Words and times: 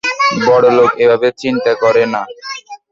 বড় 0.47 0.67
লোক 0.77 0.91
এভাবে 1.03 1.27
চিন্তা 1.41 1.71
করে 1.83 2.03
না। 2.13 2.21